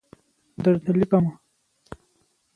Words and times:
درته 0.63 0.91
لیکمه 0.97 1.33